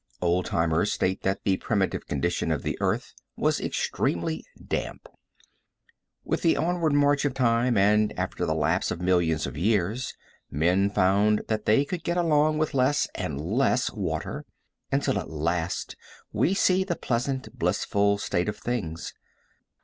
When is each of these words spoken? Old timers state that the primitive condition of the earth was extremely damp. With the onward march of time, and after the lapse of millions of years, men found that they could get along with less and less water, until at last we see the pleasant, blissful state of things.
Old 0.19 0.45
timers 0.47 0.91
state 0.91 1.21
that 1.21 1.43
the 1.43 1.57
primitive 1.57 2.07
condition 2.07 2.51
of 2.51 2.63
the 2.63 2.75
earth 2.81 3.13
was 3.37 3.61
extremely 3.61 4.43
damp. 4.67 5.07
With 6.23 6.41
the 6.41 6.57
onward 6.57 6.93
march 6.93 7.23
of 7.23 7.35
time, 7.35 7.77
and 7.77 8.11
after 8.17 8.43
the 8.43 8.55
lapse 8.55 8.89
of 8.89 8.99
millions 8.99 9.45
of 9.45 9.55
years, 9.55 10.15
men 10.49 10.89
found 10.89 11.43
that 11.49 11.65
they 11.67 11.85
could 11.85 12.03
get 12.03 12.17
along 12.17 12.57
with 12.57 12.73
less 12.73 13.07
and 13.13 13.39
less 13.39 13.91
water, 13.91 14.43
until 14.91 15.19
at 15.19 15.29
last 15.29 15.95
we 16.33 16.55
see 16.55 16.83
the 16.83 16.95
pleasant, 16.95 17.59
blissful 17.59 18.17
state 18.17 18.49
of 18.49 18.57
things. 18.57 19.13